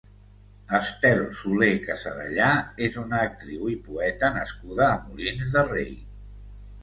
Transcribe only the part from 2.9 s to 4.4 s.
una actriu i poeta